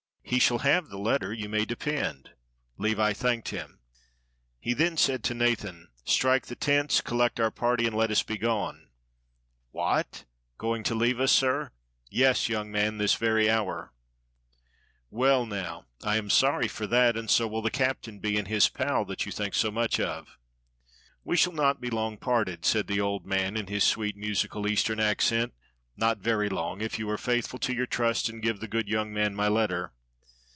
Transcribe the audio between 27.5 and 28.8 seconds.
to your trust and give the